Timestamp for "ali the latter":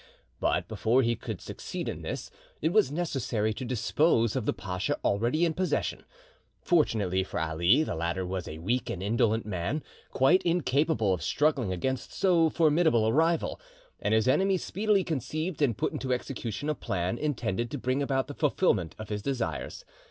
7.39-8.25